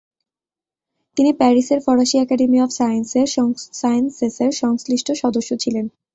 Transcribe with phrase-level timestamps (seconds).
[1.17, 5.85] তিনি প্যারিসের ফরাসি একাডেমি অফ সায়েন্সেসের সংশ্লিষ্ট সদস্য ছিলেন।